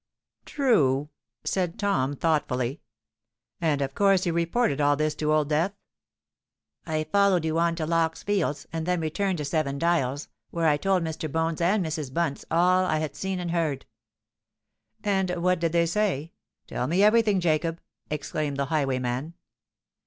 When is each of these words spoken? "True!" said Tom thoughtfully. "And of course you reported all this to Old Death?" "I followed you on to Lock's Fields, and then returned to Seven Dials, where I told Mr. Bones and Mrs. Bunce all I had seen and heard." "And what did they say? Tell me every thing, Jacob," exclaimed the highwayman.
"True!" 0.45 1.09
said 1.43 1.77
Tom 1.77 2.15
thoughtfully. 2.15 2.81
"And 3.61 3.83
of 3.83 3.93
course 3.93 4.25
you 4.25 4.33
reported 4.33 4.81
all 4.81 4.95
this 4.95 5.13
to 5.13 5.31
Old 5.31 5.49
Death?" 5.49 5.73
"I 6.87 7.03
followed 7.03 7.45
you 7.45 7.59
on 7.59 7.75
to 7.75 7.85
Lock's 7.85 8.23
Fields, 8.23 8.65
and 8.73 8.87
then 8.87 8.99
returned 8.99 9.37
to 9.37 9.45
Seven 9.45 9.77
Dials, 9.77 10.27
where 10.49 10.65
I 10.67 10.77
told 10.77 11.03
Mr. 11.03 11.31
Bones 11.31 11.61
and 11.61 11.85
Mrs. 11.85 12.11
Bunce 12.11 12.43
all 12.49 12.83
I 12.83 12.97
had 12.97 13.15
seen 13.15 13.39
and 13.39 13.51
heard." 13.51 13.85
"And 15.03 15.29
what 15.39 15.59
did 15.59 15.71
they 15.71 15.85
say? 15.85 16.33
Tell 16.65 16.87
me 16.87 17.03
every 17.03 17.21
thing, 17.21 17.39
Jacob," 17.39 17.79
exclaimed 18.09 18.57
the 18.57 18.65
highwayman. 18.73 19.35